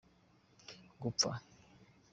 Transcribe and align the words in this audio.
gupfa. 1.01 1.31